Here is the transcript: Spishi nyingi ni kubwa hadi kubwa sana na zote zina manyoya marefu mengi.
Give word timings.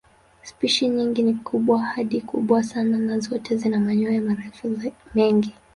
Spishi 0.43 0.89
nyingi 0.89 1.21
ni 1.23 1.33
kubwa 1.33 1.79
hadi 1.83 2.21
kubwa 2.21 2.63
sana 2.63 2.97
na 2.97 3.19
zote 3.19 3.55
zina 3.57 3.79
manyoya 3.79 4.21
marefu 4.21 4.77
mengi. 5.15 5.53